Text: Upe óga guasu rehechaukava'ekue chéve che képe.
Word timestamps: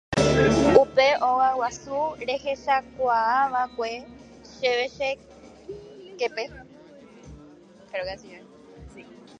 Upe 0.81 1.07
óga 1.29 1.49
guasu 1.57 1.97
rehechaukava'ekue 2.27 3.91
chéve 4.57 4.85
che 4.95 5.09
képe. 6.19 6.43